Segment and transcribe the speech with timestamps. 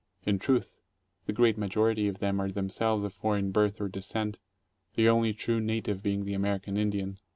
[0.25, 0.79] In truth,
[1.27, 4.39] the great majority of them are themselves of foreign birth or descent,
[4.95, 7.19] the only true native being the American Indian.